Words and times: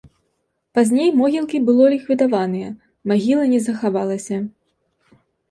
Пазней 0.77 1.09
могілкі 1.19 1.57
было 1.67 1.85
ліквідаваныя, 1.95 2.69
магіла 3.13 3.45
не 3.53 3.59
захавалася. 3.69 4.43